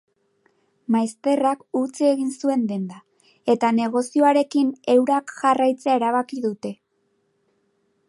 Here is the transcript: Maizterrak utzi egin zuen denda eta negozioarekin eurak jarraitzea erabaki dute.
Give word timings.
Maizterrak 0.95 1.61
utzi 1.81 2.07
egin 2.13 2.31
zuen 2.41 2.65
denda 2.73 2.99
eta 3.55 3.71
negozioarekin 3.83 4.75
eurak 4.97 5.37
jarraitzea 5.43 5.99
erabaki 6.03 6.45
dute. 6.49 6.77